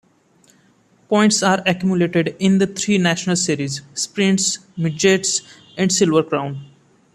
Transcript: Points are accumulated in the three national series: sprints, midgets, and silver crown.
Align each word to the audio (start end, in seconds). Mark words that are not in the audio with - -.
Points 1.09 1.43
are 1.43 1.61
accumulated 1.63 2.35
in 2.39 2.57
the 2.57 2.65
three 2.65 2.97
national 2.97 3.35
series: 3.35 3.83
sprints, 3.93 4.57
midgets, 4.75 5.43
and 5.77 5.91
silver 5.91 6.23
crown. 6.23 6.65